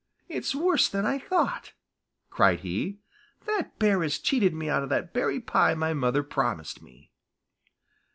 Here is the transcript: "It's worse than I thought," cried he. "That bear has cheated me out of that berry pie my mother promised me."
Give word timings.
"It's 0.27 0.55
worse 0.55 0.89
than 0.89 1.05
I 1.05 1.19
thought," 1.19 1.73
cried 2.31 2.61
he. 2.61 2.97
"That 3.45 3.77
bear 3.77 4.01
has 4.01 4.17
cheated 4.17 4.51
me 4.51 4.67
out 4.67 4.81
of 4.81 4.89
that 4.89 5.13
berry 5.13 5.39
pie 5.39 5.75
my 5.75 5.93
mother 5.93 6.23
promised 6.23 6.81
me." 6.81 7.11